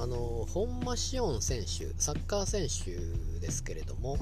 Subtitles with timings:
[0.00, 4.16] あの本間紫音選手サッカー選手ですけれども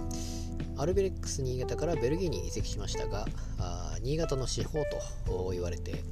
[0.79, 3.27] アルビレックス新潟からベルギーに移籍しましたが
[3.59, 4.85] あ新潟の司法
[5.27, 6.03] と言われて、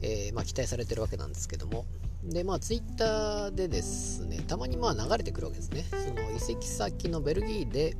[0.00, 1.84] えー、まあ、期待されてるわけなんですけども。
[2.24, 5.84] でまあツイッターでですねたまにまあ流れてくるわけですね。
[5.90, 7.96] その移籍先のベルギーで、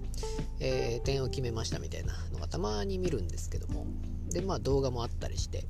[0.59, 3.87] えー、点を決めましたみたいなのがたまに見るんですけども。
[4.31, 5.65] でまあ動画もあったりして。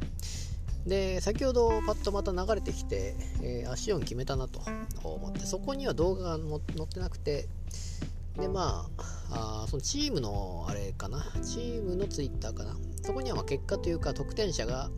[0.89, 4.61] で先ほどパッとまた流れてきて、えー、足音決めたなと
[5.05, 7.47] 思ってそこには動画が載ってなくて
[8.39, 8.89] でま
[9.31, 14.91] ああそのチームのあれかなチームのツイッターかなそこにはま結果というか得点者が、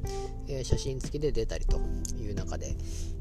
[0.49, 1.81] えー、写真付きで出たりと
[2.21, 2.77] いう中で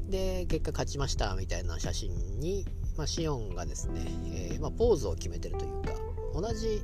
[0.08, 5.92] で結果勝ちましたみたいな写真に、まあ、シオンがですね、えー、まあ、ポーズを決めてるというか
[6.34, 6.82] 同じ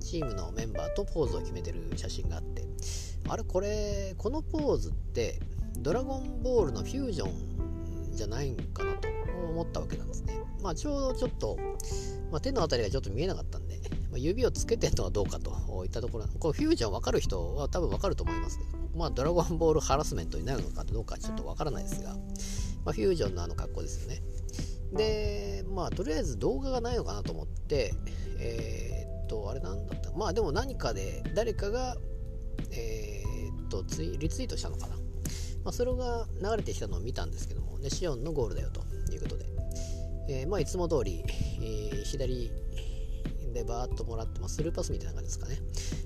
[0.00, 2.64] チームのメンバーとポーズを決めてる写真があって
[3.28, 5.38] あれこれこのポーズって
[5.78, 9.08] ドラゴンボールのフュージョンじゃないんかなと
[9.50, 10.40] 思ったわけなんですね。
[10.62, 11.56] まあちょうどちょっと、
[12.32, 13.78] まあ、手の辺りがちょっと見えなかったんで、
[14.10, 15.52] まあ、指をつけてるのはどうかと
[15.84, 22.14] いったところこれフュージョン分かる人は多分分かると思いますけどまあドラゴンボールハラスメントになるのかどうかちょっと分からないですが、
[22.84, 24.20] まあ、フュージョンのあの格好ですよね。
[24.92, 27.94] でまあとりあえず動画がないのかなと思って
[28.40, 30.10] えー、っとあれなんだった？
[30.12, 31.96] まあでも何かで誰かが
[32.72, 34.96] えー、っとツイリツイートしたのかな、
[35.64, 39.46] まあ、それが流れてきたのを見たんですけども、ね、シオンのゴールだよということで、
[40.28, 41.24] えー、まあ、いつも通り、
[41.60, 42.50] えー、左
[43.52, 45.58] でバーッともらってますスルーパスみたいな感じですかね。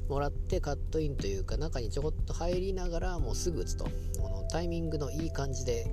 [0.09, 3.85] もらってカットインというか中にちょこっと入りながらもうすぐ打つと。
[4.21, 5.87] このタイミングのいい感じで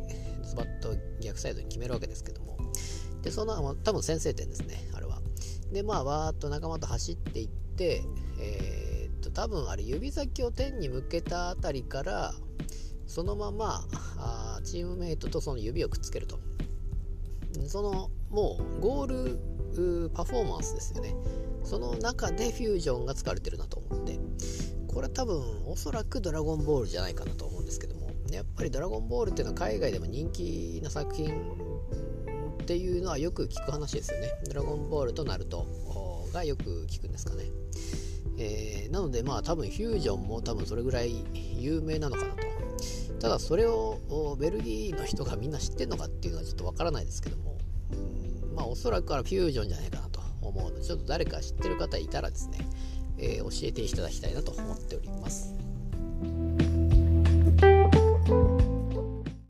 [0.44, 2.58] ズバッと逆サイドに決めるわけですけども。
[3.22, 5.22] でその多分先制点ですねあれは。
[5.72, 8.04] でまあわーっと仲間と走っていって、
[8.40, 8.89] えー
[9.20, 12.34] と多分あれ指先を天に向けたあたりから
[13.08, 16.40] そのままあチームメイトとその指をくっつけると。
[17.68, 21.16] そのもうゴールパフォーマンスですよね。
[21.64, 24.20] その中でフュージョンが使われてるなと思って。
[24.88, 28.10] これ多分おそらくドラゴンボールじゃないかなと思うんですけども。
[28.32, 31.34] やっぱりドラゴンボールっていうのは海外でも人気な作品
[32.62, 34.30] っていうのはよく聞く話ですよね。
[34.46, 35.66] ドラゴンボールとナルト
[36.32, 37.46] がよく聞くんですかね。
[38.90, 41.24] なのでまあ多分フュージョンも多分それぐらい
[41.58, 42.40] 有名なのかなと。
[43.20, 47.58] ただそれをベルギーの人がみんな知ってんのかっていうのはちょっとわからないですけども。
[48.56, 52.68] まあおそらくはフュージョンじゃないかなと思うのでちょっと誰か知ってる方いたらですね、
[53.18, 55.69] えー、教えていただきたいなと思っております。